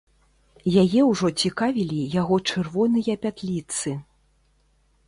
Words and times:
Яе 0.83 1.01
ўжо 1.09 1.27
цікавілі 1.43 1.99
яго 2.21 2.35
чырвоныя 2.51 3.13
пятліцы. 3.27 3.89